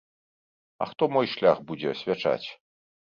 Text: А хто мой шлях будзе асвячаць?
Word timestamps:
А 0.81 0.87
хто 0.93 1.09
мой 1.17 1.27
шлях 1.33 1.61
будзе 1.67 1.87
асвячаць? 1.91 2.47